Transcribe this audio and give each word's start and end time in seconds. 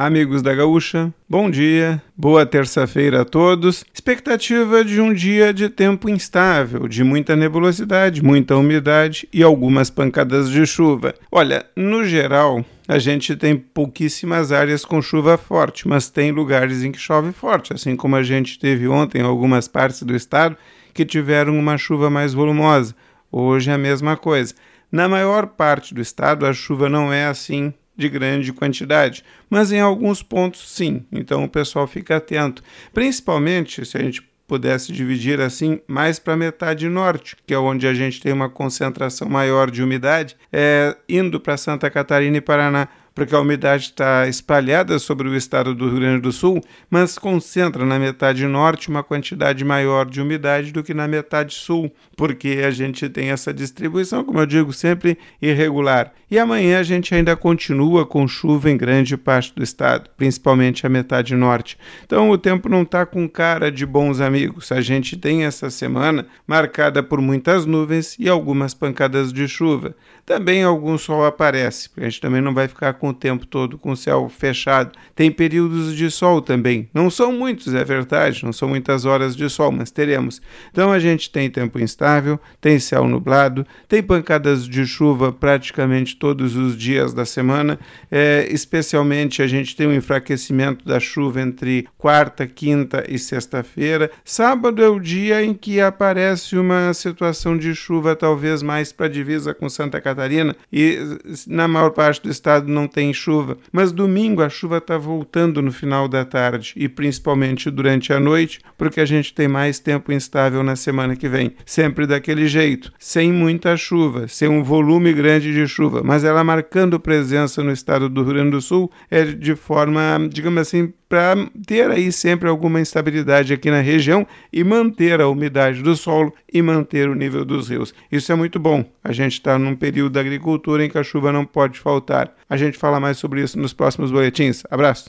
Amigos 0.00 0.42
da 0.42 0.54
Gaúcha, 0.54 1.12
bom 1.28 1.50
dia, 1.50 2.00
boa 2.16 2.46
terça-feira 2.46 3.22
a 3.22 3.24
todos. 3.24 3.84
Expectativa 3.92 4.84
de 4.84 5.00
um 5.00 5.12
dia 5.12 5.52
de 5.52 5.68
tempo 5.68 6.08
instável, 6.08 6.86
de 6.86 7.02
muita 7.02 7.34
nebulosidade, 7.34 8.22
muita 8.22 8.56
umidade 8.56 9.28
e 9.32 9.42
algumas 9.42 9.90
pancadas 9.90 10.50
de 10.50 10.64
chuva. 10.64 11.16
Olha, 11.32 11.66
no 11.74 12.04
geral, 12.04 12.64
a 12.86 13.00
gente 13.00 13.34
tem 13.34 13.56
pouquíssimas 13.56 14.52
áreas 14.52 14.84
com 14.84 15.02
chuva 15.02 15.36
forte, 15.36 15.88
mas 15.88 16.08
tem 16.08 16.30
lugares 16.30 16.84
em 16.84 16.92
que 16.92 16.98
chove 17.00 17.32
forte, 17.32 17.72
assim 17.72 17.96
como 17.96 18.14
a 18.14 18.22
gente 18.22 18.56
teve 18.56 18.86
ontem 18.86 19.20
algumas 19.20 19.66
partes 19.66 20.04
do 20.04 20.14
estado 20.14 20.56
que 20.94 21.04
tiveram 21.04 21.58
uma 21.58 21.76
chuva 21.76 22.08
mais 22.08 22.32
volumosa. 22.32 22.94
Hoje 23.32 23.68
é 23.68 23.74
a 23.74 23.78
mesma 23.78 24.16
coisa. 24.16 24.54
Na 24.92 25.08
maior 25.08 25.48
parte 25.48 25.92
do 25.92 26.00
estado, 26.00 26.46
a 26.46 26.52
chuva 26.52 26.88
não 26.88 27.12
é 27.12 27.26
assim 27.26 27.74
de 27.98 28.08
grande 28.08 28.52
quantidade, 28.52 29.24
mas 29.50 29.72
em 29.72 29.80
alguns 29.80 30.22
pontos 30.22 30.70
sim. 30.70 31.04
Então 31.10 31.44
o 31.44 31.48
pessoal 31.48 31.86
fica 31.86 32.16
atento, 32.16 32.62
principalmente 32.94 33.84
se 33.84 33.98
a 33.98 34.00
gente 34.00 34.22
pudesse 34.46 34.92
dividir 34.92 35.40
assim 35.40 35.80
mais 35.86 36.18
para 36.18 36.32
a 36.32 36.36
metade 36.36 36.88
norte, 36.88 37.36
que 37.46 37.52
é 37.52 37.58
onde 37.58 37.86
a 37.86 37.92
gente 37.92 38.20
tem 38.20 38.32
uma 38.32 38.48
concentração 38.48 39.28
maior 39.28 39.70
de 39.70 39.82
umidade, 39.82 40.36
é, 40.50 40.96
indo 41.06 41.38
para 41.38 41.58
Santa 41.58 41.90
Catarina 41.90 42.38
e 42.38 42.40
Paraná 42.40 42.88
porque 43.18 43.34
a 43.34 43.40
umidade 43.40 43.86
está 43.86 44.28
espalhada 44.28 44.96
sobre 45.00 45.28
o 45.28 45.34
estado 45.34 45.74
do 45.74 45.88
Rio 45.88 45.98
Grande 45.98 46.22
do 46.22 46.30
Sul, 46.30 46.60
mas 46.88 47.18
concentra 47.18 47.84
na 47.84 47.98
metade 47.98 48.46
norte 48.46 48.88
uma 48.88 49.02
quantidade 49.02 49.64
maior 49.64 50.06
de 50.06 50.22
umidade 50.22 50.70
do 50.70 50.84
que 50.84 50.94
na 50.94 51.08
metade 51.08 51.52
sul, 51.52 51.92
porque 52.16 52.62
a 52.64 52.70
gente 52.70 53.08
tem 53.08 53.30
essa 53.30 53.52
distribuição, 53.52 54.22
como 54.22 54.38
eu 54.38 54.46
digo, 54.46 54.72
sempre 54.72 55.18
irregular. 55.42 56.12
E 56.30 56.38
amanhã 56.38 56.78
a 56.78 56.82
gente 56.82 57.12
ainda 57.14 57.34
continua 57.34 58.06
com 58.06 58.28
chuva 58.28 58.70
em 58.70 58.76
grande 58.76 59.16
parte 59.16 59.52
do 59.54 59.64
estado, 59.64 60.10
principalmente 60.16 60.86
a 60.86 60.88
metade 60.88 61.34
norte. 61.34 61.76
Então 62.04 62.30
o 62.30 62.38
tempo 62.38 62.68
não 62.68 62.82
está 62.82 63.04
com 63.06 63.28
cara 63.28 63.72
de 63.72 63.86
bons 63.86 64.20
amigos. 64.20 64.70
A 64.70 64.80
gente 64.80 65.16
tem 65.16 65.44
essa 65.44 65.70
semana 65.70 66.26
marcada 66.46 67.02
por 67.02 67.20
muitas 67.20 67.64
nuvens 67.64 68.14
e 68.18 68.28
algumas 68.28 68.74
pancadas 68.74 69.32
de 69.32 69.48
chuva. 69.48 69.96
Também 70.26 70.62
algum 70.62 70.98
sol 70.98 71.24
aparece, 71.24 71.88
porque 71.88 72.02
a 72.02 72.10
gente 72.10 72.20
também 72.20 72.42
não 72.42 72.52
vai 72.52 72.68
ficar 72.68 72.92
com 72.92 73.07
o 73.08 73.14
tempo 73.14 73.46
todo 73.46 73.78
com 73.78 73.90
o 73.90 73.96
céu 73.96 74.28
fechado. 74.28 74.92
Tem 75.14 75.30
períodos 75.30 75.96
de 75.96 76.10
sol 76.10 76.40
também. 76.40 76.88
Não 76.92 77.10
são 77.10 77.32
muitos, 77.32 77.74
é 77.74 77.84
verdade, 77.84 78.44
não 78.44 78.52
são 78.52 78.68
muitas 78.68 79.04
horas 79.04 79.34
de 79.36 79.48
sol, 79.48 79.72
mas 79.72 79.90
teremos. 79.90 80.40
Então 80.70 80.92
a 80.92 80.98
gente 80.98 81.30
tem 81.30 81.50
tempo 81.50 81.78
instável, 81.78 82.38
tem 82.60 82.78
céu 82.78 83.06
nublado, 83.06 83.66
tem 83.88 84.02
pancadas 84.02 84.66
de 84.66 84.86
chuva 84.86 85.32
praticamente 85.32 86.16
todos 86.16 86.56
os 86.56 86.76
dias 86.76 87.12
da 87.12 87.24
semana. 87.24 87.78
É, 88.10 88.48
especialmente 88.50 89.42
a 89.42 89.46
gente 89.46 89.74
tem 89.74 89.86
um 89.86 89.94
enfraquecimento 89.94 90.84
da 90.84 91.00
chuva 91.00 91.40
entre 91.40 91.86
quarta, 91.96 92.46
quinta 92.46 93.04
e 93.08 93.18
sexta-feira. 93.18 94.10
Sábado 94.24 94.82
é 94.82 94.88
o 94.88 95.00
dia 95.00 95.42
em 95.42 95.54
que 95.54 95.80
aparece 95.80 96.56
uma 96.56 96.92
situação 96.94 97.56
de 97.56 97.74
chuva 97.74 98.14
talvez 98.14 98.62
mais 98.62 98.92
para 98.92 99.08
divisa 99.08 99.54
com 99.54 99.68
Santa 99.68 100.00
Catarina 100.00 100.54
e 100.72 100.98
na 101.46 101.68
maior 101.68 101.90
parte 101.90 102.22
do 102.22 102.30
estado 102.30 102.68
não 102.68 102.86
tem 102.98 103.14
chuva. 103.14 103.56
Mas 103.70 103.92
domingo 103.92 104.42
a 104.42 104.48
chuva 104.48 104.78
está 104.78 104.98
voltando 104.98 105.62
no 105.62 105.70
final 105.70 106.08
da 106.08 106.24
tarde 106.24 106.72
e 106.74 106.88
principalmente 106.88 107.70
durante 107.70 108.12
a 108.12 108.18
noite, 108.18 108.58
porque 108.76 109.00
a 109.00 109.04
gente 109.04 109.32
tem 109.32 109.46
mais 109.46 109.78
tempo 109.78 110.10
instável 110.10 110.64
na 110.64 110.74
semana 110.74 111.14
que 111.14 111.28
vem. 111.28 111.54
Sempre 111.64 112.08
daquele 112.08 112.48
jeito, 112.48 112.92
sem 112.98 113.32
muita 113.32 113.76
chuva, 113.76 114.26
sem 114.26 114.48
um 114.48 114.64
volume 114.64 115.12
grande 115.12 115.54
de 115.54 115.64
chuva, 115.68 116.02
mas 116.04 116.24
ela 116.24 116.42
marcando 116.42 116.98
presença 116.98 117.62
no 117.62 117.70
estado 117.70 118.08
do 118.08 118.24
Rio 118.24 118.34
Grande 118.34 118.50
do 118.50 118.60
Sul 118.60 118.90
é 119.08 119.22
de 119.24 119.54
forma, 119.54 120.18
digamos 120.28 120.60
assim, 120.60 120.92
para 121.08 121.34
ter 121.66 121.90
aí 121.90 122.12
sempre 122.12 122.48
alguma 122.48 122.80
instabilidade 122.80 123.52
aqui 123.52 123.70
na 123.70 123.80
região 123.80 124.26
e 124.52 124.62
manter 124.62 125.20
a 125.20 125.28
umidade 125.28 125.82
do 125.82 125.96
solo 125.96 126.34
e 126.52 126.60
manter 126.60 127.08
o 127.08 127.14
nível 127.14 127.44
dos 127.44 127.68
rios. 127.68 127.94
Isso 128.10 128.30
é 128.30 128.34
muito 128.34 128.58
bom. 128.58 128.84
A 129.02 129.12
gente 129.12 129.34
está 129.34 129.58
num 129.58 129.74
período 129.74 130.12
da 130.12 130.20
agricultura 130.20 130.84
em 130.84 130.90
que 130.90 130.98
a 130.98 131.02
chuva 131.02 131.32
não 131.32 131.44
pode 131.44 131.78
faltar. 131.78 132.34
A 132.48 132.56
gente 132.56 132.76
fala 132.76 133.00
mais 133.00 133.16
sobre 133.16 133.42
isso 133.42 133.58
nos 133.58 133.72
próximos 133.72 134.10
boletins. 134.10 134.62
Abraço! 134.70 135.06